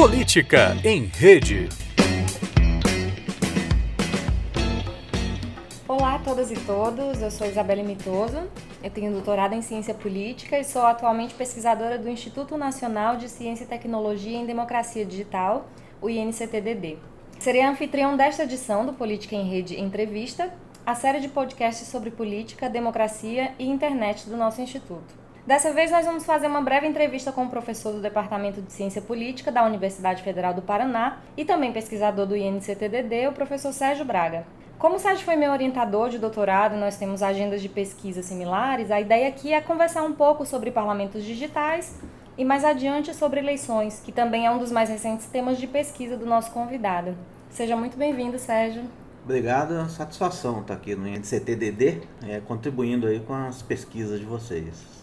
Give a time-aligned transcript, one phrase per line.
[0.00, 1.68] Política em Rede.
[5.86, 8.48] Olá a todas e todos, eu sou Isabelle Mitoso,
[8.82, 13.64] eu tenho doutorado em Ciência Política e sou atualmente pesquisadora do Instituto Nacional de Ciência
[13.64, 15.68] e Tecnologia em Democracia Digital,
[16.00, 16.96] o INCTDD.
[17.38, 20.50] Serei anfitrião desta edição do Política em Rede Entrevista,
[20.86, 25.19] a série de podcasts sobre política, democracia e internet do nosso instituto.
[25.46, 29.00] Dessa vez, nós vamos fazer uma breve entrevista com o professor do Departamento de Ciência
[29.00, 34.44] Política da Universidade Federal do Paraná e também pesquisador do INCTDD, o professor Sérgio Braga.
[34.78, 39.00] Como o Sérgio foi meu orientador de doutorado nós temos agendas de pesquisa similares, a
[39.00, 41.98] ideia aqui é conversar um pouco sobre parlamentos digitais
[42.36, 46.16] e mais adiante sobre eleições, que também é um dos mais recentes temas de pesquisa
[46.16, 47.16] do nosso convidado.
[47.50, 48.84] Seja muito bem-vindo, Sérgio.
[49.24, 54.99] Obrigado, é satisfação estar aqui no INCTDD, é, contribuindo aí com as pesquisas de vocês.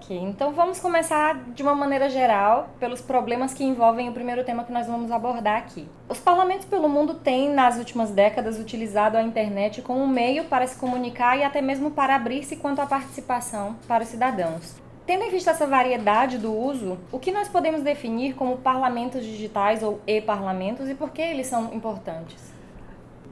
[0.00, 4.62] Ok, então vamos começar de uma maneira geral pelos problemas que envolvem o primeiro tema
[4.62, 5.88] que nós vamos abordar aqui.
[6.08, 10.68] Os parlamentos pelo mundo têm, nas últimas décadas, utilizado a internet como um meio para
[10.68, 14.76] se comunicar e até mesmo para abrir-se quanto à participação para os cidadãos.
[15.04, 19.82] Tendo em vista essa variedade do uso, o que nós podemos definir como parlamentos digitais
[19.82, 22.36] ou e-parlamentos e por que eles são importantes?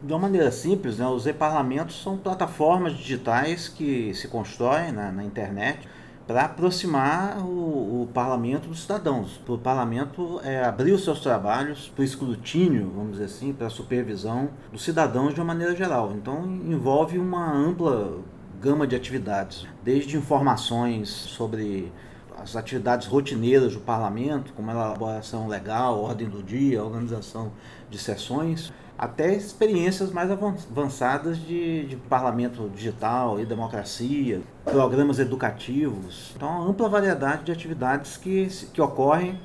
[0.03, 5.23] De uma maneira simples, né, os e-parlamentos são plataformas digitais que se constroem na, na
[5.23, 5.79] internet
[6.27, 11.89] para aproximar o, o, parlamento dos cidadãos, para o parlamento é, abrir os seus trabalhos
[11.95, 16.13] para o escrutínio, vamos dizer assim, para a supervisão dos cidadãos de uma maneira geral.
[16.13, 18.19] Então envolve uma ampla
[18.61, 21.93] gama de atividades, desde informações sobre
[22.37, 27.53] as atividades rotineiras do parlamento, como elaboração legal, ordem do dia, organização
[27.91, 36.33] de sessões, até experiências mais avançadas de, de, parlamento digital e democracia, programas educativos.
[36.35, 39.39] Então, uma ampla variedade de atividades que, que ocorrem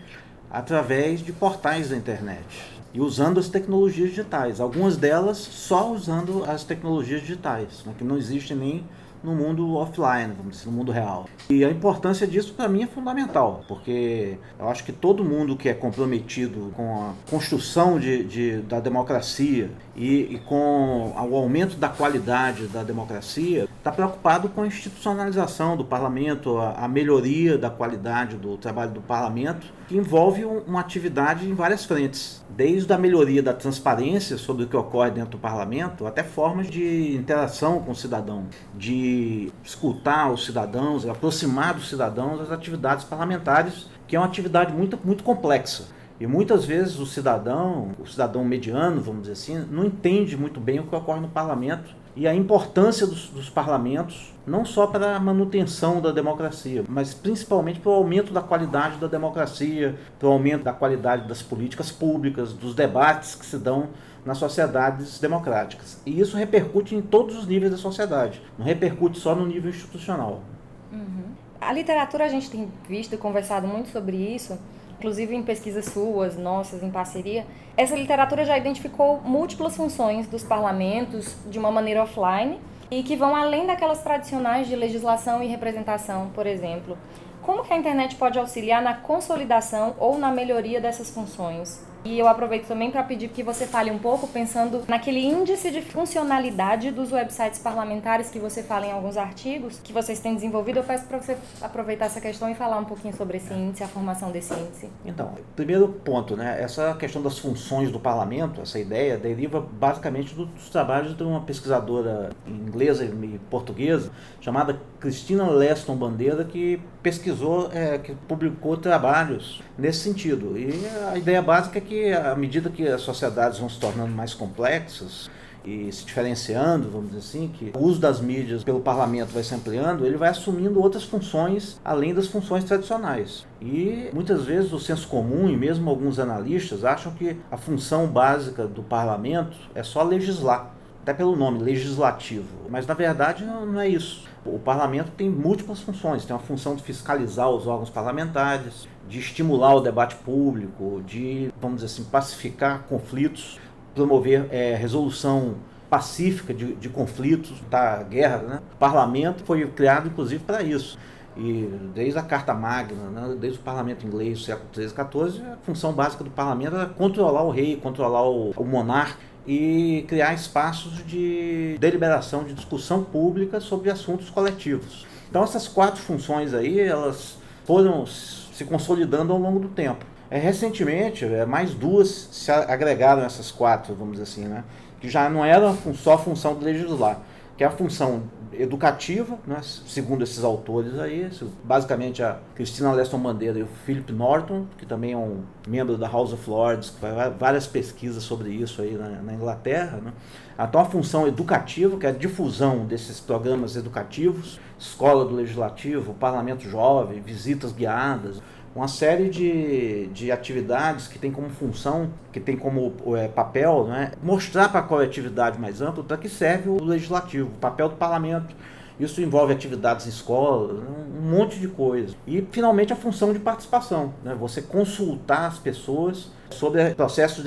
[0.50, 4.60] através de portais da internet e usando as tecnologias digitais.
[4.60, 8.84] Algumas delas só usando as tecnologias digitais, né, que não existe nem
[9.24, 11.28] no mundo offline, vamos dizer, no mundo real.
[11.50, 15.70] E a importância disso para mim é fundamental, porque eu acho que todo mundo que
[15.70, 21.90] é comprometido com a construção de, de da democracia e, e, com o aumento da
[21.90, 28.38] qualidade da democracia está preocupado com a institucionalização do parlamento, a, a, melhoria da qualidade
[28.38, 33.44] do trabalho do parlamento, que envolve um, uma atividade em várias frentes, desde a melhoria
[33.44, 37.96] da transparência sobre o que ocorre dentro do parlamento, até formas de interação com o
[37.96, 44.74] cidadão, de escutar os cidadãos, aproximar dos cidadãos as atividades parlamentares, que é uma atividade
[44.74, 46.01] muito, muito complexa.
[46.22, 50.80] E muitas vezes o cidadão, o cidadão mediano, vamos dizer assim, não entende muito bem
[50.80, 55.20] o que ocorre no parlamento e a importância dos, dos, parlamentos, não só para a
[55.20, 60.64] manutenção da democracia, mas principalmente para o aumento da qualidade da democracia, para o aumento
[60.64, 63.88] da qualidade das políticas públicas, dos debates que se dão
[64.24, 66.00] nas sociedades democráticas.
[66.06, 70.44] E isso repercute em todos os níveis da sociedade, não repercute só no nível institucional.
[70.92, 71.32] Uhum.
[71.60, 74.60] A literatura a gente tem visto e conversado muito sobre isso,
[75.02, 77.44] inclusive em pesquisas suas, nossas, em parceria.
[77.76, 82.60] Essa literatura já identificou múltiplas funções dos parlamentos de uma maneira offline
[82.92, 86.96] e que vão além daquelas tradicionais de legislação e representação, por exemplo.
[87.42, 91.84] Como que a internet pode auxiliar na consolidação ou na melhoria dessas funções?
[92.04, 95.82] E eu aproveito também para pedir que você fale um pouco pensando naquele índice de
[95.82, 100.78] funcionalidade dos websites parlamentares que você fala em alguns artigos que vocês têm desenvolvido.
[100.78, 103.88] Eu peço para você aproveitar essa questão e falar um pouquinho sobre esse índice, a
[103.88, 104.90] formação desse índice.
[105.06, 106.60] Então, primeiro ponto, né?
[106.60, 112.32] Essa questão das funções do parlamento, essa ideia deriva basicamente dos trabalhos de uma pesquisadora
[112.48, 120.58] inglesa e portuguesa chamada Cristina Leston Bandeira que pesquisou, é, que publicou trabalhos nesse sentido.
[120.58, 120.72] E
[121.12, 124.34] a ideia básica é que que, à medida que as sociedades vão se tornando mais
[124.34, 125.30] complexas,
[125.64, 129.54] e se diferenciando, vamos dizer assim, que o uso das mídias pelo parlamento vai se
[129.54, 133.46] ampliando, ele vai assumindo outras funções além das funções tradicionais.
[133.62, 138.66] E muitas vezes o senso comum e mesmo alguns analistas acham que a função básica
[138.66, 140.74] do parlamento é só legislar,
[141.04, 142.48] até pelo nome, legislativo.
[142.68, 144.31] Mas na verdade não é isso.
[144.44, 149.76] O parlamento tem múltiplas funções, tem a função de fiscalizar os órgãos parlamentares, de estimular
[149.76, 153.60] o debate público, de, vamos dizer assim, pacificar conflitos,
[153.94, 155.56] promover é, resolução
[155.92, 158.38] pacífica de, de conflitos, da guerra.
[158.38, 158.60] Né?
[158.74, 160.98] O parlamento foi criado, inclusive, para isso.
[161.38, 165.58] E desde a Carta Magna, né, desde o parlamento inglês século XIII e XIV, a
[165.64, 171.06] função básica do parlamento era controlar o rei, controlar o, o monarca e criar espaços
[171.06, 175.06] de deliberação, de discussão pública sobre assuntos coletivos.
[175.30, 180.06] Então essas quatro funções aí, elas foram se consolidando ao longo do tempo.
[180.30, 184.64] É, recentemente, é, mais duas se agregaram essas quatro, vamos dizer assim, né?
[185.02, 187.20] que já não era só a função de legislar,
[187.58, 188.24] que é a função
[188.54, 191.30] educativa, né, segundo esses autores aí,
[191.64, 196.08] basicamente a Cristina Leston Bandeira e o Philip Norton, que também é um membro da
[196.08, 199.98] House of Lords, que faz várias pesquisas sobre isso aí na, na Inglaterra.
[199.98, 200.14] Né.
[200.60, 206.64] Então a função educativa, que é a difusão desses programas educativos, escola do legislativo, parlamento
[206.68, 208.42] jovem, visitas guiadas,
[208.76, 214.12] uma série de, de atividades que tem como função, que tem como é, papel, né,
[214.24, 218.56] mostrar para a coletividade mais ampla para que serve o legislativo, o papel do parlamento.
[219.00, 220.84] Isso envolve atividades em escola,
[221.18, 222.16] um monte de coisa.
[222.28, 224.14] E, finalmente, a função de participação.
[224.24, 224.36] Né?
[224.36, 227.44] Você consultar as pessoas sobre processos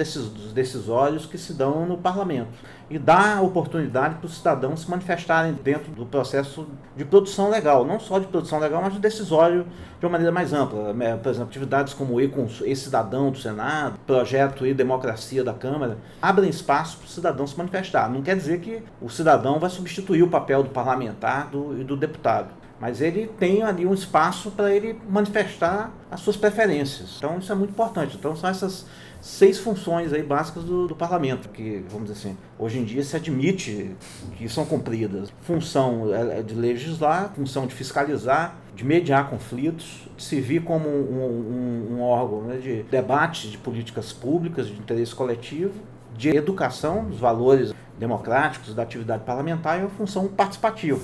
[0.53, 2.53] decisórios que se dão no parlamento
[2.91, 6.67] e dar oportunidade para os cidadãos se manifestarem dentro do processo
[6.97, 9.67] de produção legal, não só de produção legal, mas de decisório
[9.99, 10.93] de uma maneira mais ampla.
[10.93, 11.17] Né?
[11.17, 17.09] Por exemplo, atividades como e-cidadão do Senado, projeto e-democracia da Câmara, abrem espaço para o
[17.09, 18.11] cidadão se manifestar.
[18.11, 22.64] Não quer dizer que o cidadão vai substituir o papel do parlamentar e do deputado
[22.81, 27.15] mas ele tem ali um espaço para ele manifestar as suas preferências.
[27.19, 28.17] Então isso é muito importante.
[28.17, 28.87] Então são essas
[29.21, 33.17] seis funções aí básicas do, do, parlamento, que, vamos dizer assim, hoje em dia se
[33.17, 33.97] admite
[34.37, 35.33] que são cumpridas.
[35.41, 41.93] Função é, é de legislar, função de fiscalizar, de mediar conflitos, de servir como um,
[41.93, 45.73] um, um órgão né, de debate de políticas públicas, de interesse coletivo,
[46.15, 51.01] de educação dos valores democráticos da atividade parlamentar e a função participativa.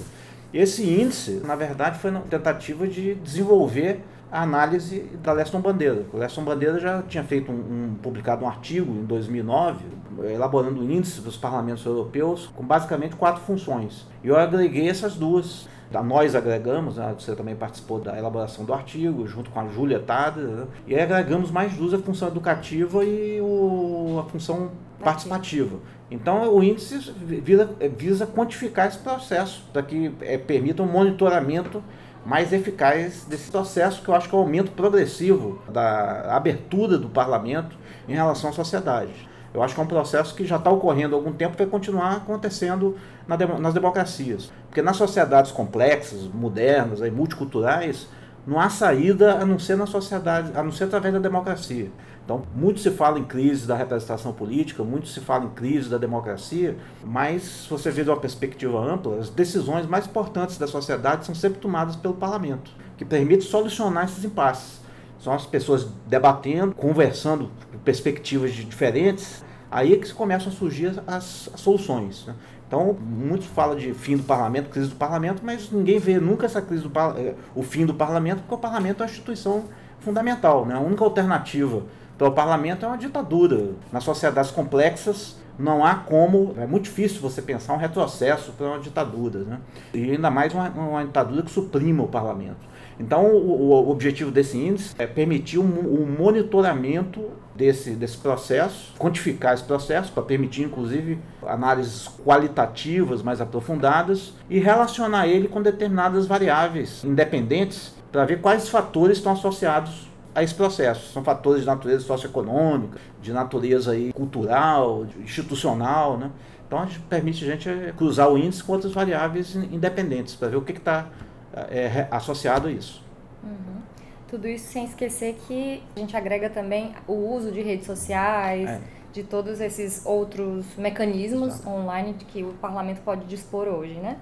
[0.52, 4.02] Esse índice, na verdade, foi uma tentativa de desenvolver
[4.32, 6.06] a análise da Leston Bandeira.
[6.12, 9.85] O Leston Bandeira já tinha feito um, um, publicado um artigo em 2009
[10.29, 14.06] elaborando o índice dos parlamentos europeus com basicamente quatro funções.
[14.23, 15.69] E eu agreguei essas duas.
[15.92, 20.40] Nós agregamos, né, você também participou da elaboração do artigo, junto com a Júlia Tada,
[20.40, 24.70] né, e agregamos mais duas, a função educativa e o, a função
[25.02, 25.78] participativa.
[26.08, 31.82] Então, o índice visa, visa quantificar esse processo, para que é, permita um monitoramento
[32.25, 37.08] mais eficaz desse processo, que eu acho que é o aumento progressivo da abertura do
[37.08, 37.76] parlamento
[38.08, 39.28] em relação à sociedade.
[39.52, 41.66] Eu acho que é um processo que já está ocorrendo há algum tempo e vai
[41.66, 42.96] continuar acontecendo
[43.26, 44.52] na, nas democracias.
[44.70, 48.06] Porque nas sociedades complexas, modernas, aí, multiculturais,
[48.46, 51.90] não há saída a não ser na sociedade, a não ser através da democracia.
[52.25, 55.99] Então, muito se fala em crise da representação política, muito se fala em crise da
[55.99, 61.26] democracia, mas se você vê de uma perspectiva ampla, as decisões mais importantes da sociedade
[61.26, 64.81] são sempre tomadas pelo parlamento, que permite solucionar esses impasses.
[65.19, 67.50] São as pessoas debatendo, conversando
[67.84, 72.25] perspectivas diferentes, aí é que começam a surgir as, as soluções.
[72.25, 72.34] Né?
[72.70, 76.62] Então, muitos falam de fim do parlamento, crise do parlamento, mas ninguém vê nunca essa
[76.62, 79.64] crise do eh, o fim do parlamento, porque o parlamento é uma instituição
[79.99, 80.64] fundamental.
[80.64, 80.76] Né?
[80.76, 81.82] A única alternativa
[82.20, 83.70] então, o parlamento é uma ditadura.
[83.90, 88.78] Nas sociedades complexas, não há como, é muito difícil você pensar um retrocesso para uma
[88.78, 89.58] ditadura, né?
[89.94, 92.58] E ainda mais uma, uma ditadura que suprima o parlamento.
[93.00, 99.55] Então, o, o objetivo desse índice é permitir um, um, monitoramento desse, desse processo, quantificar
[99.55, 107.02] esse processo, para permitir, inclusive, análises qualitativas mais aprofundadas e relacionar ele com determinadas variáveis
[107.02, 111.10] independentes para ver quais fatores estão associados a esse processo.
[111.10, 116.31] São fatores de natureza socioeconômica, de natureza aí cultural, institucional, né?
[116.67, 120.48] Então a gente permite a gente eh, cruzar o índice com outras variáveis independentes para
[120.48, 121.08] ver o que está
[121.54, 123.02] é, associado a isso.
[123.42, 123.80] Uhum.
[124.28, 128.80] Tudo isso sem esquecer que a gente agrega também o uso de redes sociais, é.
[129.12, 131.69] de todos esses outros mecanismos Exato.
[131.69, 134.16] online que o parlamento pode dispor hoje, né?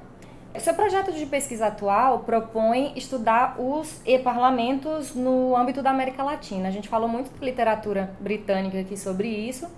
[0.58, 6.68] Seu projeto de pesquisa atual propõe estudar os e-parlamentos no âmbito da América Latina.
[6.68, 9.68] A gente falou muito de literatura britânica aqui sobre isso,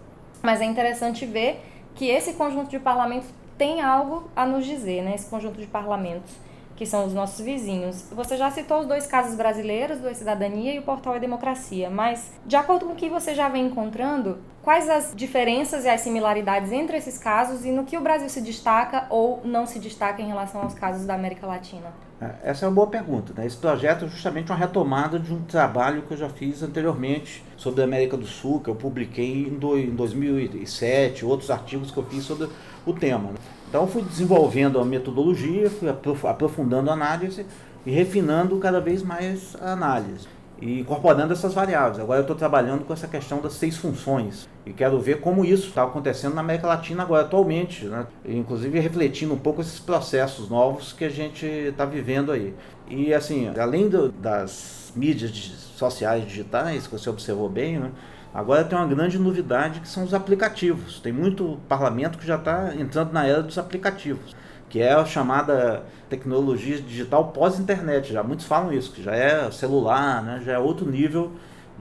[0.42, 1.60] mas é interessante ver
[1.94, 3.28] que esse conjunto de parlamentos
[3.58, 5.14] tem algo a nos dizer, né?
[5.16, 6.32] Esse conjunto de parlamentos
[6.80, 8.06] que são os nossos vizinhos.
[8.10, 12.32] Você já citou os dois casos brasileiros, do Cidadania e o Portal e Democracia, mas
[12.46, 14.38] de acordo com o que você já vem encontrando,
[14.70, 18.40] quais as diferenças e as similaridades entre esses casos e no que o Brasil se
[18.40, 21.92] destaca ou não se destaca em relação aos casos da América Latina?
[22.20, 23.32] É, essa é uma boa pergunta.
[23.36, 23.46] Né?
[23.46, 27.80] Esse projeto é justamente uma retomada de um trabalho que eu já fiz anteriormente sobre
[27.80, 32.48] a América do Sul, que eu publiquei em 2007, outros artigos que eu fiz sobre
[32.86, 33.30] o tema.
[33.30, 33.38] Né?
[33.68, 37.44] Então fui desenvolvendo a metodologia, fui aprofundando a análise
[37.84, 40.28] e refinando cada vez mais a análise
[40.60, 41.98] e incorporando essas variáveis.
[41.98, 45.68] Agora eu estou trabalhando com essa questão das seis funções e quero ver como isso
[45.68, 48.06] está acontecendo na América Latina agora atualmente, né?
[48.24, 52.54] inclusive refletindo um pouco esses processos novos que a gente está vivendo aí.
[52.88, 55.30] E assim, além do, das mídias
[55.76, 57.90] sociais digitais, que você observou bem, né?
[58.32, 61.00] Agora tem uma grande novidade que são os aplicativos.
[61.00, 64.36] Tem muito parlamento que já está entrando na era dos aplicativos,
[64.70, 68.12] que é a chamada tecnologia digital pós-internet.
[68.12, 70.40] Já muitos falam isso, que já é celular, né?
[70.44, 71.32] já é outro nível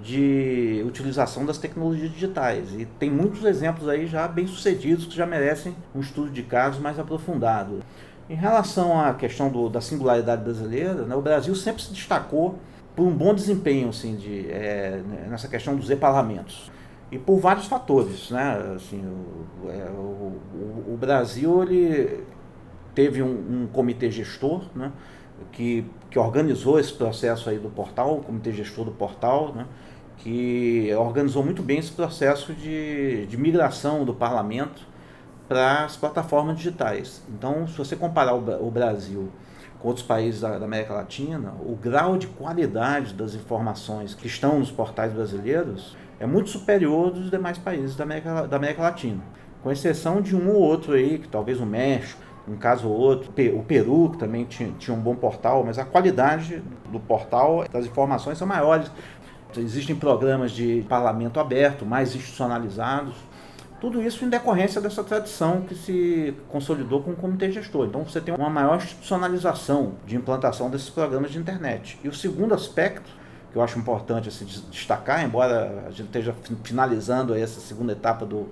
[0.01, 2.73] de utilização das tecnologias digitais.
[2.73, 6.81] E tem muitos exemplos aí já bem sucedidos que já merecem um estudo de casos
[6.81, 7.79] mais aprofundado.
[8.27, 12.57] Em relação à questão do, da singularidade brasileira, né, o Brasil sempre se destacou
[12.95, 16.71] por um bom desempenho assim, de, é, nessa questão dos e-parlamentos.
[17.11, 18.29] E por vários fatores.
[18.29, 18.73] Né?
[18.75, 22.23] Assim, o, é, o, o, o Brasil ele
[22.93, 24.91] teve um, um comitê gestor né?
[25.51, 29.65] que, que organizou esse processo aí do portal, o comitê gestor do portal, né?
[30.17, 34.87] que organizou muito bem esse processo de, de migração do parlamento
[35.47, 37.23] para as plataformas digitais.
[37.27, 39.29] Então, se você comparar o, o Brasil
[39.79, 44.59] com outros países da, da, América Latina, o grau de qualidade das informações que estão
[44.59, 49.23] nos portais brasileiros é muito superior dos demais países da América, da América Latina.
[49.63, 53.29] Com exceção de um ou outro aí, que talvez o México, um caso ou outro,
[53.29, 57.85] o Peru, que também tinha, tinha um bom portal, mas a qualidade do portal, das
[57.85, 58.91] informações são maiores.
[59.57, 63.15] Existem programas de parlamento aberto, mais institucionalizados,
[63.79, 67.85] tudo isso em decorrência dessa tradição que se consolidou com o comitê gestor.
[67.87, 71.97] Então você tem uma maior institucionalização de implantação desses programas de internet.
[72.03, 73.09] E o segundo aspecto,
[73.51, 78.49] que eu acho importante assim, destacar, embora a gente esteja finalizando essa segunda etapa do,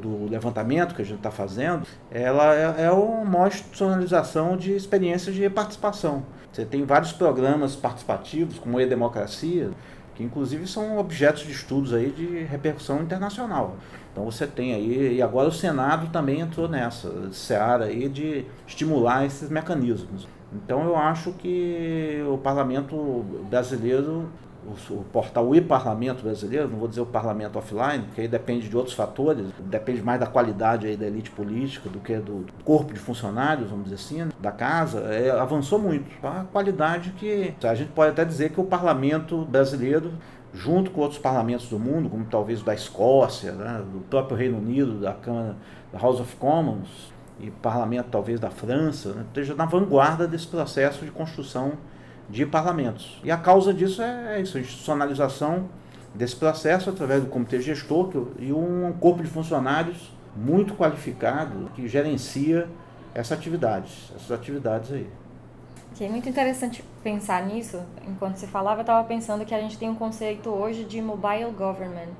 [0.00, 5.48] do levantamento que a gente está fazendo, ela é, é uma institucionalização de experiências de
[5.50, 6.24] participação.
[6.52, 9.70] Você tem vários programas participativos, como E-Democracia,
[10.14, 13.76] que inclusive são objetos de estudos aí de repercussão internacional.
[14.12, 19.24] Então você tem aí, e agora o Senado também entrou nessa seara aí de estimular
[19.24, 20.26] esses mecanismos.
[20.52, 24.28] Então eu acho que o parlamento brasileiro,
[24.66, 28.76] o, o portal e-parlamento brasileiro, não vou dizer o parlamento offline, porque aí depende de
[28.76, 32.98] outros fatores, depende mais da qualidade aí da elite política do que do corpo de
[32.98, 36.10] funcionários, vamos dizer assim, da casa, é, avançou muito.
[36.26, 40.12] A qualidade que a gente pode até dizer que o parlamento brasileiro
[40.52, 44.58] junto com outros parlamentos do mundo, como talvez o da Escócia, né, do próprio Reino
[44.58, 45.56] Unido, da Câmara,
[45.92, 51.04] da House of Commons e parlamento talvez da França, né, esteja na vanguarda desse processo
[51.04, 51.74] de construção
[52.30, 53.20] de parlamentos.
[53.24, 55.68] E a causa disso é, é isso, a institucionalização
[56.14, 62.68] desse processo através do comitê gestor e um corpo de funcionários muito qualificado que gerencia
[63.14, 65.08] essa atividade, essas atividades aí.
[65.94, 67.80] Que é muito interessante pensar nisso.
[68.06, 71.50] Enquanto você falava, eu estava pensando que a gente tem um conceito hoje de mobile
[71.50, 72.14] government.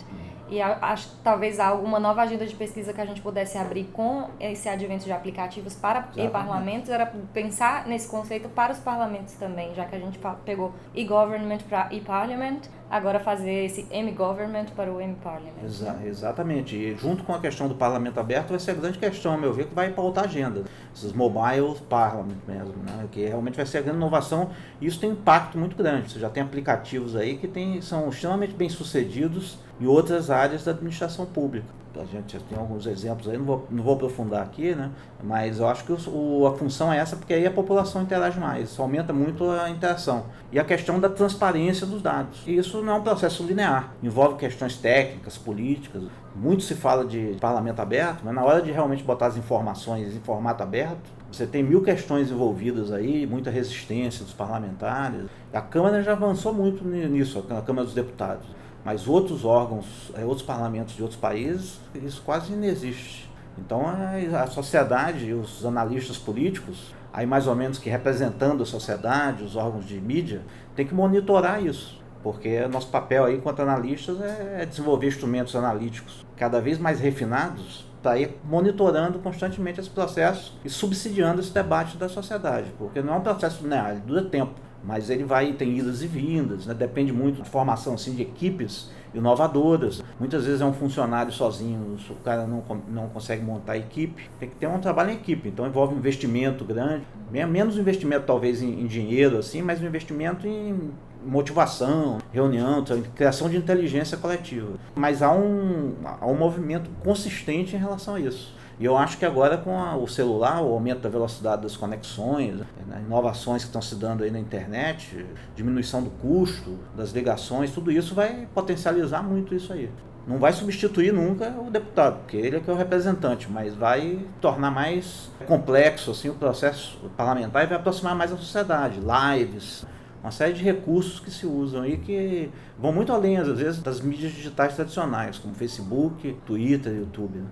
[0.51, 4.69] E acho talvez alguma nova agenda de pesquisa que a gente pudesse abrir com esse
[4.69, 9.95] advento de aplicativos para e-parlamentos era pensar nesse conceito para os parlamentos também, já que
[9.95, 15.65] a gente pegou e-government para e-parliament, agora fazer esse M-government para o M-parliament.
[15.65, 16.75] Exa exatamente.
[16.77, 19.53] E junto com a questão do parlamento aberto vai ser a grande questão, a meu
[19.53, 20.65] ver, que vai pautar a agenda.
[20.95, 23.07] Esses mobile parliament mesmo, né?
[23.13, 26.11] que realmente vai ser a grande inovação e isso tem um impacto muito grande.
[26.11, 30.73] Você já tem aplicativos aí que tem, são extremamente bem sucedidos em outras áreas da
[30.73, 31.80] administração pública.
[31.99, 34.91] A gente tem alguns exemplos aí, não vou, não vou aprofundar aqui, né?
[35.23, 38.71] mas eu acho que o, a função é essa, porque aí a população interage mais,
[38.71, 40.25] isso aumenta muito a interação.
[40.53, 42.43] E a questão da transparência dos dados.
[42.47, 46.05] E isso não é um processo linear, envolve questões técnicas, políticas.
[46.35, 50.21] Muito se fala de parlamento aberto, mas na hora de realmente botar as informações em
[50.21, 55.23] formato aberto, você tem mil questões envolvidas aí, muita resistência dos parlamentares.
[55.53, 58.47] A Câmara já avançou muito nisso, a Câmara dos Deputados
[58.85, 63.29] mas outros órgãos, é, outros parlamentos de outros países, isso quase não existe.
[63.59, 69.57] Então a sociedade os analistas políticos, aí mais ou menos que representando a sociedade, os
[69.57, 70.43] órgãos de mídia,
[70.75, 72.01] tem que monitorar isso.
[72.23, 78.19] Porque nosso papel aí enquanto analistas é desenvolver instrumentos analíticos cada vez mais refinados para
[78.19, 82.73] ir monitorando constantemente esse processo e subsidiando esse debate da sociedade.
[82.79, 86.07] Porque não é um processo linear, ele dura tempo mas ele vai tem idas e
[86.07, 86.75] vindas, né?
[86.75, 90.03] depende muito de formação assim, de equipes inovadoras.
[90.19, 94.49] Muitas vezes é um funcionário sozinho, o cara não, não consegue montar a equipe, tem
[94.49, 98.87] que ter um trabalho em equipe, então envolve investimento grande, menos investimento talvez em, em
[98.87, 100.93] dinheiro, assim, mas um investimento em
[101.25, 102.85] motivação, reunião,
[103.15, 104.73] criação de inteligência coletiva.
[104.95, 108.55] Mas há um, há um movimento consistente em relação a isso.
[108.81, 112.61] E eu acho que agora com a, o celular, o aumento da velocidade das conexões,
[112.87, 117.93] né, inovações que estão se dando aí na internet, diminuição do custo das ligações, tudo
[117.93, 119.91] isso vai potencializar muito isso aí.
[120.27, 124.19] Não vai substituir nunca o deputado, porque ele é que é o representante, mas vai
[124.41, 129.85] tornar mais complexo assim o processo parlamentar e vai aproximar mais a sociedade, lives,
[130.23, 134.01] uma série de recursos que se usam aí que vão muito além, às vezes, das
[134.01, 137.41] mídias digitais tradicionais, como Facebook, Twitter, YouTube.
[137.41, 137.47] Né?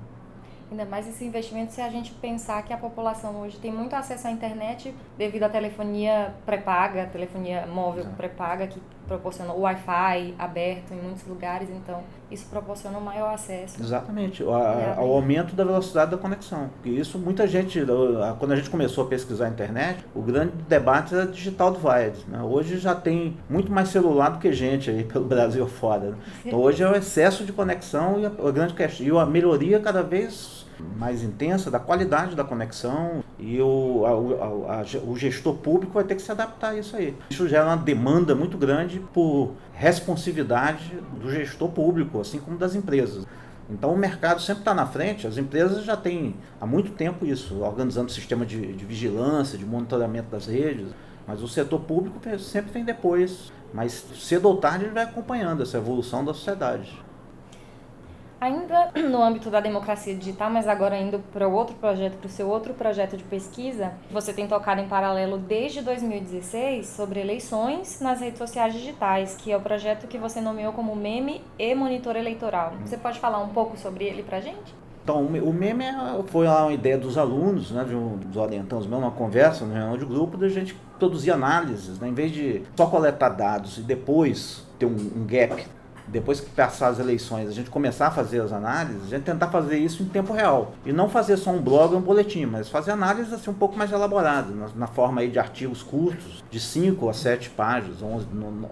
[0.70, 4.28] Ainda mais esse investimento se a gente pensar que a população hoje tem muito acesso
[4.28, 11.00] à internet devido à telefonia pré-paga, telefonia móvel pré-paga, que proporciona o Wi-Fi aberto em
[11.00, 13.82] muitos lugares, então isso proporciona um maior acesso.
[13.82, 16.68] Exatamente, o, a, o aumento da velocidade da conexão.
[16.74, 17.82] Porque isso muita gente,
[18.38, 22.26] quando a gente começou a pesquisar a internet, o grande debate era digital divide.
[22.28, 22.42] Né?
[22.42, 26.10] Hoje já tem muito mais celular do que gente aí pelo Brasil fora.
[26.10, 26.16] Né?
[26.44, 29.80] Então hoje é o excesso de conexão e a, a grande questão, e a melhoria
[29.80, 30.57] cada vez
[30.96, 36.04] mais intensa da qualidade da conexão e o, a, a, a, o gestor público vai
[36.04, 37.16] ter que se adaptar a isso aí.
[37.30, 43.26] Isso gera uma demanda muito grande por responsividade do gestor público, assim como das empresas.
[43.70, 47.60] Então o mercado sempre está na frente, as empresas já têm há muito tempo isso,
[47.60, 50.88] organizando sistema de, de vigilância, de monitoramento das redes,
[51.26, 53.52] mas o setor público sempre vem depois.
[53.72, 56.90] Mas cedo ou tarde ele vai acompanhando essa evolução da sociedade.
[58.40, 62.30] Ainda no âmbito da democracia digital, mas agora indo para o outro projeto, para o
[62.30, 68.20] seu outro projeto de pesquisa, você tem tocado em paralelo desde 2016 sobre eleições nas
[68.20, 72.74] redes sociais digitais, que é o projeto que você nomeou como Meme e Monitor Eleitoral.
[72.84, 74.74] Você pode falar um pouco sobre ele para gente?
[75.02, 78.86] Então, o meme é, foi lá uma ideia dos alunos, né, de um, dos orientandos
[78.86, 82.62] mesmo, uma conversa, uma reunião de grupo, da gente produzir análises, né, em vez de
[82.76, 85.64] só coletar dados e depois ter um, um gap
[86.10, 89.48] depois que passar as eleições, a gente começar a fazer as análises, a gente tentar
[89.48, 90.72] fazer isso em tempo real.
[90.84, 93.76] E não fazer só um blog ou um boletim, mas fazer análises assim, um pouco
[93.76, 98.26] mais elaboradas, na, na forma aí de artigos curtos, de 5 a 7 páginas, 11,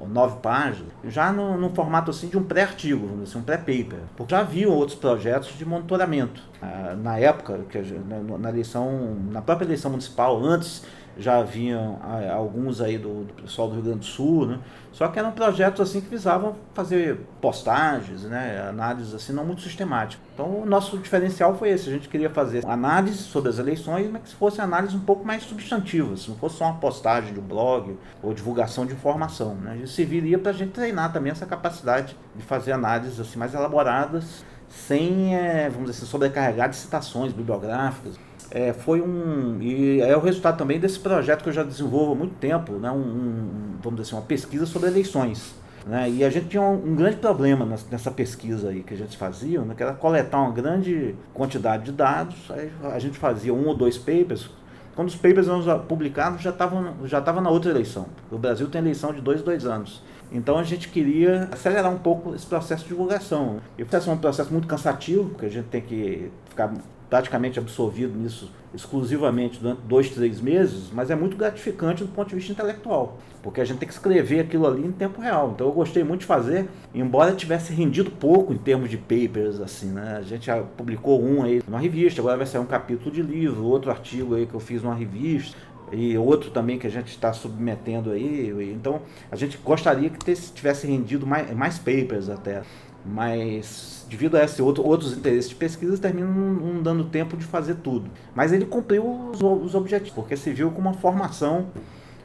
[0.09, 4.01] 9 páginas, já no, no formato assim de um pré-artigo, assim, um pré-paper.
[4.17, 6.43] Porque já haviam outros projetos de monitoramento.
[6.61, 10.83] Ah, na época, que, na, na eleição, na própria eleição municipal, antes
[11.19, 14.59] já haviam ah, alguns aí do, do, pessoal do Rio Grande do Sul, né?
[14.93, 18.67] Só que eram projetos assim que visavam fazer postagens, né?
[18.69, 20.25] Análises assim não muito sistemáticas.
[20.35, 24.23] Então o nosso diferencial foi esse, a gente queria fazer análise sobre as eleições, mas
[24.23, 27.45] que fosse análise um pouco mais substantiva, se não fosse só uma postagem de um
[27.45, 29.79] blog ou divulgação de informação, né?
[29.83, 34.45] Isso serviria para a gente treinar também essa capacidade de fazer análises assim mais elaboradas,
[34.69, 38.19] sem, é, vamos dizer assim, sobrecarregar de citações bibliográficas
[38.51, 42.15] é, foi um e é o resultado também desse projeto que eu já desenvolvo há
[42.15, 45.55] muito tempo, né, um, um vamos dizer assim, uma pesquisa sobre eleições.
[45.87, 49.17] Né, e a gente tinha um, um grande problema nessa pesquisa aí que a gente
[49.17, 53.67] fazia, né, que era coletar uma grande quantidade de dados, aí a gente fazia um
[53.67, 54.51] ou dois papers,
[54.97, 58.07] quando os papers eram publicados já estavam já tava na outra eleição.
[58.31, 60.03] O Brasil tem eleição de dois, dois anos.
[60.33, 63.59] Então a gente queria acelerar um pouco esse processo de divulgação.
[63.77, 66.73] E o processo é um processo muito cansativo, porque a gente tem que ficar
[67.09, 72.35] praticamente absorvido nisso exclusivamente durante dois, três meses, mas é muito gratificante do ponto de
[72.35, 75.53] vista intelectual, porque a gente tem que escrever aquilo ali em tempo real.
[75.55, 79.87] Então eu gostei muito de fazer, embora tivesse rendido pouco em termos de papers, assim,
[79.87, 80.17] né?
[80.19, 83.65] A gente já publicou um aí numa revista, agora vai sair um capítulo de livro,
[83.65, 85.57] outro artigo aí que eu fiz numa revista
[85.93, 88.73] e outro também que a gente está submetendo aí.
[88.75, 92.63] Então a gente gostaria que tivesse rendido mais, mais papers até,
[93.09, 97.77] mas devido a esse outro, outros interesses de pesquisa, termina não, dando tempo de fazer
[97.77, 98.11] tudo.
[98.35, 101.69] Mas ele cumpriu os, os objetivos, porque se viu com uma formação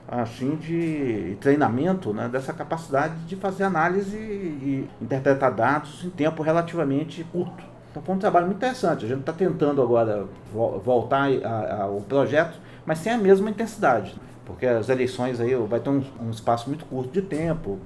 [0.07, 7.23] assim de treinamento né, dessa capacidade de fazer análise e interpretar dados em tempo relativamente
[7.31, 7.63] curto.
[7.89, 9.05] Então foi um trabalho muito interessante.
[9.05, 10.25] A gente está tentando agora
[10.83, 11.29] voltar
[11.79, 14.15] ao projeto, mas sem a mesma intensidade,
[14.45, 17.79] porque as eleições aí vai ter um, um espaço muito curto de tempo,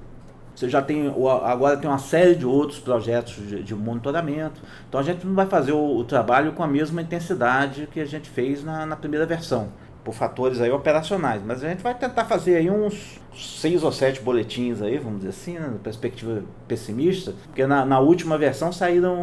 [0.56, 1.12] você já tem,
[1.44, 4.58] agora tem uma série de outros projetos de, de monitoramento.
[4.88, 8.06] Então a gente não vai fazer o, o, trabalho com a mesma intensidade que a
[8.06, 9.68] gente fez na, na, primeira versão,
[10.02, 11.42] por fatores aí operacionais.
[11.44, 15.28] Mas a gente vai tentar fazer aí uns seis ou sete boletins aí, vamos dizer
[15.28, 19.14] assim, né, na perspectiva pessimista, porque na, na última versão saíram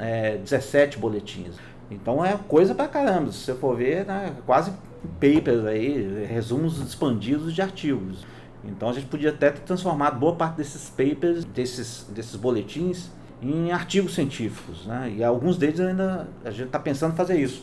[0.00, 1.54] é, 17 boletins.
[1.88, 4.72] Então é coisa pra caramba, se você for ver, né, quase
[5.20, 8.26] papers aí, resumos expandidos de artigos.
[8.64, 13.10] Então a gente podia até ter transformado boa parte desses papers, desses, desses boletins,
[13.42, 14.86] em artigos científicos.
[14.86, 15.14] Né?
[15.16, 17.62] E alguns deles ainda a gente está pensando em fazer isso.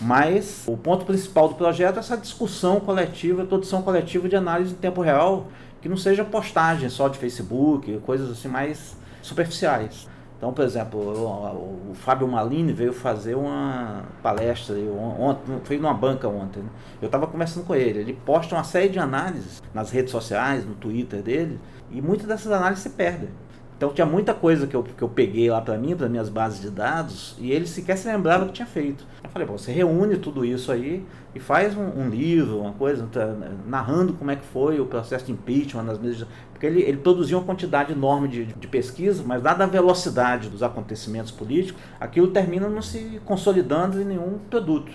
[0.00, 4.76] Mas o ponto principal do projeto é essa discussão coletiva, produção coletiva de análise em
[4.76, 5.46] tempo real,
[5.80, 10.08] que não seja postagem só de Facebook, coisas assim mais superficiais.
[10.42, 16.64] Então, por exemplo, o, Fábio Malini veio fazer uma palestra ontem, foi numa banca ontem.
[16.64, 16.68] Né?
[17.00, 18.00] Eu estava conversando com ele.
[18.00, 21.60] Ele posta uma série de análises nas redes sociais, no Twitter dele,
[21.92, 23.28] e muitas dessas análises se perdem.
[23.76, 26.60] Então tinha muita coisa que eu, que eu peguei lá para mim, para minhas bases
[26.60, 29.04] de dados, e ele sequer se lembrava que tinha feito.
[29.22, 33.34] Eu falei, você reúne tudo isso aí e faz um, um livro, uma coisa, tá,
[33.66, 36.28] narrando como é que foi o processo de impeachment nas mesas.
[36.62, 40.62] Porque ele, ele produzia uma quantidade enorme de, de pesquisa, mas dada a velocidade dos
[40.62, 44.92] acontecimentos políticos, aquilo termina não se consolidando em nenhum produto.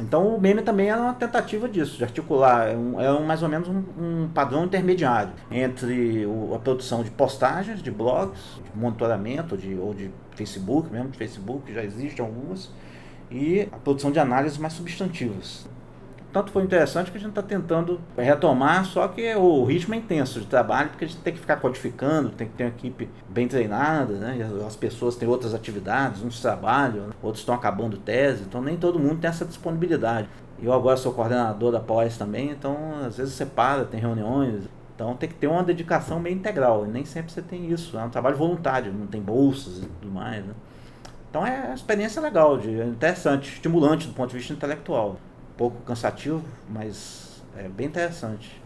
[0.00, 3.42] Então o meme também era uma tentativa disso, de articular, é, um, é um, mais
[3.42, 8.80] ou menos um, um, padrão intermediário entre o, a produção de postagens, de blogs, de
[8.80, 12.70] monitoramento, de, ou de Facebook, mesmo de Facebook, já existem algumas,
[13.30, 15.66] e a produção de análises mais substantivas
[16.34, 20.40] tanto foi interessante que a gente está tentando retomar, só que o ritmo é intenso
[20.40, 23.46] de trabalho, porque a gente tem que ficar codificando, tem que ter uma equipe bem
[23.46, 24.36] treinada, né?
[24.66, 29.20] as pessoas têm outras atividades, uns trabalham, outros estão acabando tese, então nem todo mundo
[29.20, 30.28] tem essa disponibilidade.
[30.60, 35.14] Eu agora sou coordenador da pós também, então às vezes você para, tem reuniões, então
[35.14, 38.10] tem que ter uma dedicação meio integral, e nem sempre você tem isso, é um
[38.10, 40.52] trabalho voluntário, não tem bolsas e tudo mais, né?
[41.30, 45.16] Então é uma experiência legal, de, interessante, estimulante do ponto de vista intelectual
[45.56, 48.60] pouco cansativo, mas é bem interessante.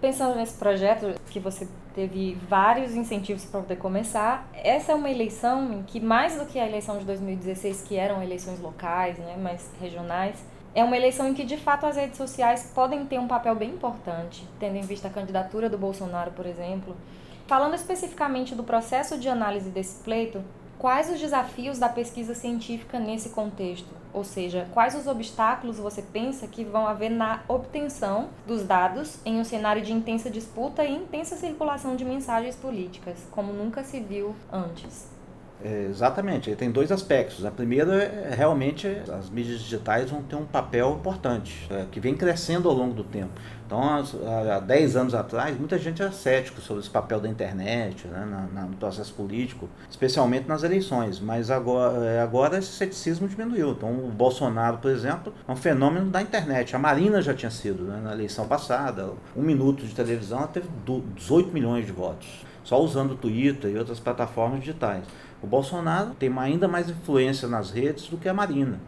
[0.00, 5.72] Pensando nesse projeto que você teve vários incentivos para poder começar, essa é uma eleição
[5.72, 9.70] em que mais do que a eleição de 2016, que eram eleições locais, né, mais
[9.78, 10.42] regionais,
[10.74, 13.70] é uma eleição em que de fato as redes sociais podem ter um papel bem
[13.70, 16.96] importante, tendo em vista a candidatura do Bolsonaro, por exemplo.
[17.46, 20.42] Falando especificamente do processo de análise desse pleito,
[20.80, 23.99] Quais os desafios da pesquisa científica nesse contexto?
[24.12, 29.38] Ou seja, quais os obstáculos você pensa que vão haver na obtenção dos dados em
[29.38, 34.34] um cenário de intensa disputa e intensa circulação de mensagens políticas, como nunca se viu
[34.52, 35.09] antes?
[35.62, 37.44] É, exatamente, tem dois aspectos.
[37.44, 42.14] A primeira é realmente as mídias digitais vão ter um papel importante, é, que vem
[42.14, 43.32] crescendo ao longo do tempo.
[43.70, 43.80] Então,
[44.52, 48.62] há 10 anos atrás, muita gente era cético sobre esse papel da internet né, na,
[48.62, 51.20] na, no processo político, especialmente nas eleições.
[51.20, 53.70] Mas agora, é, agora esse ceticismo diminuiu.
[53.70, 56.74] Então, o Bolsonaro, por exemplo, é um fenômeno da internet.
[56.74, 59.12] A Marina já tinha sido né, na eleição passada.
[59.36, 60.68] Um minuto de televisão, ela teve
[61.14, 65.04] 18 milhões de votos, só usando o Twitter e outras plataformas digitais.
[65.42, 68.78] O Bolsonaro tem ainda mais influência nas redes do que a Marina.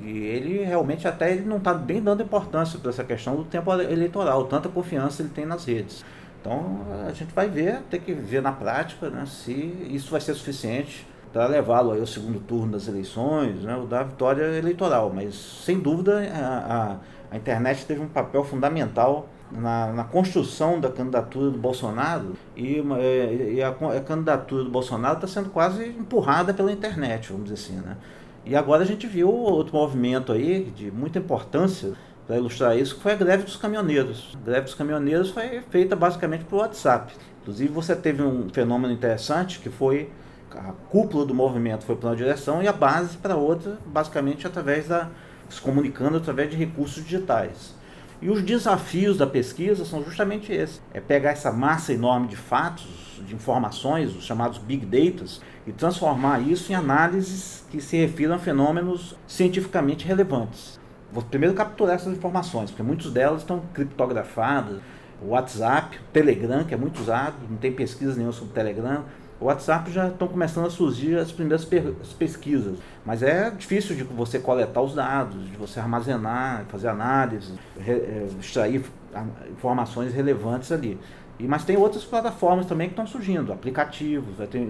[0.00, 3.72] E ele realmente até ele não está bem dando importância para essa questão do tempo
[3.72, 6.04] eleitoral, tanta confiança ele tem nas redes.
[6.40, 9.52] Então a gente vai ver, tem que ver na prática né, se
[9.90, 14.58] isso vai ser suficiente para levá-lo ao segundo turno das eleições, né, ou da vitória
[14.58, 15.12] eleitoral.
[15.14, 16.96] Mas sem dúvida a,
[17.30, 22.82] a, a internet teve um papel fundamental na, na, construção da candidatura do Bolsonaro e,
[23.54, 27.80] e a, a, candidatura do Bolsonaro está sendo quase empurrada pela internet, vamos dizer assim,
[27.80, 27.96] né?
[28.44, 31.92] E agora a gente viu outro movimento aí de muita importância
[32.26, 34.36] para ilustrar isso, que foi a greve dos caminhoneiros.
[34.40, 37.14] A greve dos caminhoneiros foi feita basicamente por WhatsApp.
[37.42, 40.10] Inclusive você teve um fenômeno interessante que foi
[40.50, 44.88] a cúpula do movimento foi para uma direção e a base para outra, basicamente através
[44.88, 45.08] da
[45.48, 47.74] se comunicando através de recursos digitais.
[48.22, 53.20] E os desafios da pesquisa são justamente esses: é pegar essa massa enorme de fatos,
[53.26, 55.24] de informações, os chamados big data,
[55.66, 60.80] e transformar isso em análises que se refiram a fenômenos cientificamente relevantes.
[61.12, 64.80] Vou primeiro capturar essas informações, porque muitas delas estão criptografadas.
[65.20, 69.04] O WhatsApp, o Telegram, que é muito usado, não tem pesquisa nenhuma sobre o Telegram,
[69.42, 71.66] o WhatsApp já estão começando a surgir as primeiras
[72.16, 77.52] pesquisas, mas é difícil de você coletar os dados, de você armazenar, fazer análise,
[77.84, 78.84] é, extrair
[79.50, 80.96] informações relevantes ali.
[81.40, 84.64] E, mas tem outras plataformas também que estão surgindo, aplicativos, vai ter,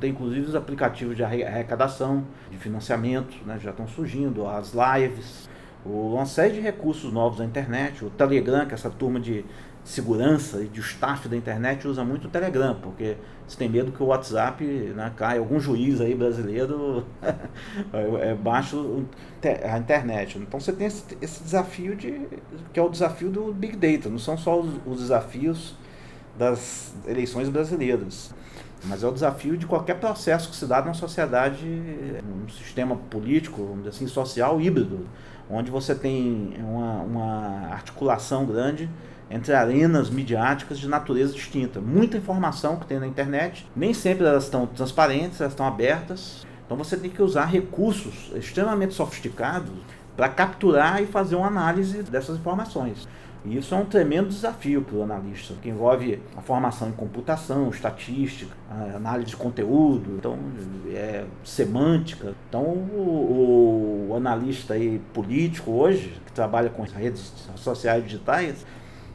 [0.00, 5.48] tem inclusive os aplicativos de arrecadação, de financiamento, né, já estão surgindo, as lives,
[5.84, 9.44] uma série de recursos novos da internet, o Telegram, que é essa turma de
[9.86, 14.02] segurança e de staff da internet usa muito o Telegram, porque você tem medo que
[14.02, 17.06] o WhatsApp né, caia, algum juiz aí brasileiro
[18.20, 19.04] é, baixo
[19.42, 20.38] a internet.
[20.38, 22.20] Então você tem esse, esse, desafio de
[22.72, 25.76] que é o desafio do Big Data, não são só os, os desafios
[26.36, 28.34] das eleições brasileiras,
[28.84, 33.78] mas é o desafio de qualquer processo que se dá numa sociedade, num sistema político,
[33.88, 35.06] assim, social híbrido,
[35.50, 38.88] onde você tem uma, uma articulação grande
[39.30, 41.80] entre arenas midiáticas de natureza distinta.
[41.80, 46.46] Muita informação que tem na internet, nem sempre elas estão transparentes, elas estão abertas.
[46.64, 49.72] Então você tem que usar recursos extremamente sofisticados
[50.16, 53.06] para capturar e fazer uma análise dessas informações.
[53.44, 57.68] E isso é um tremendo desafio para o analista, que envolve a formação em computação,
[57.70, 58.52] estatística,
[58.94, 60.36] análise de conteúdo, então
[60.88, 62.34] é, semântica.
[62.48, 68.66] Então o, o analista aí, político hoje, que trabalha com redes sociais digitais,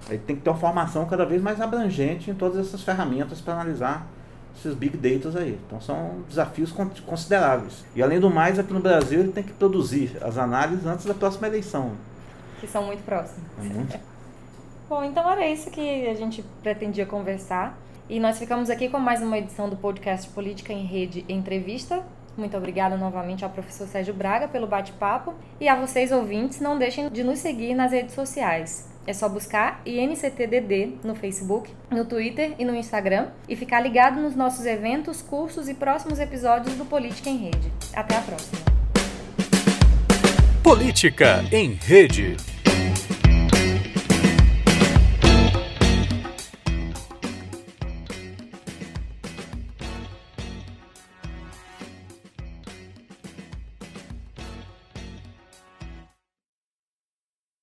[0.10, 3.53] ele tem que ter uma formação cada vez mais abrangente em todas essas ferramentas para
[3.53, 4.07] analisar
[4.55, 5.60] esses big data aí.
[5.65, 6.71] Então são desafios
[7.05, 7.84] consideráveis.
[7.95, 11.13] E além do mais, aqui no Brasil ele tem que produzir as análises antes da
[11.13, 11.91] próxima eleição.
[12.60, 13.45] Que são muito próximas.
[13.60, 13.99] É muito.
[14.91, 17.80] Bom, então era isso que a gente pretendia conversar.
[18.10, 22.04] E nós ficamos aqui com mais uma edição do podcast Política em Rede Entrevista.
[22.36, 25.34] Muito obrigada novamente ao professor Sérgio Braga pelo bate-papo.
[25.62, 28.86] E a vocês, ouvintes, não deixem de nos seguir nas redes sociais.
[29.08, 34.36] É só buscar INCTDD no Facebook, no Twitter e no Instagram e ficar ligado nos
[34.36, 37.71] nossos eventos, cursos e próximos episódios do Política em Rede.
[37.93, 38.60] Até a próxima.
[40.62, 42.36] Política em Rede.